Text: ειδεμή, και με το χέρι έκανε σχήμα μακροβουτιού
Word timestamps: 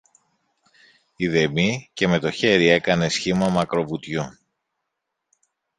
ειδεμή, 1.15 1.89
και 1.93 2.07
με 2.07 2.19
το 2.19 2.31
χέρι 2.31 2.67
έκανε 2.67 3.09
σχήμα 3.09 3.49
μακροβουτιού 3.49 4.23